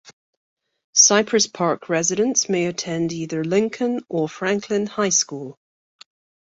Cypress 0.95 1.45
Park 1.45 1.87
residents 1.87 2.49
may 2.49 2.65
attend 2.65 3.13
either 3.13 3.43
Lincoln 3.43 4.01
or 4.09 4.27
Franklin 4.27 4.87
high 4.87 5.09
school. 5.09 5.59